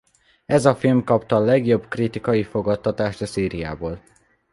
Ez 0.45 0.65
a 0.65 0.75
film 0.75 1.03
kapta 1.03 1.35
a 1.35 1.39
legjobb 1.39 1.87
kritikai 1.87 2.43
fogadtatást 2.43 3.21
a 3.21 3.25
szériából. 3.25 4.01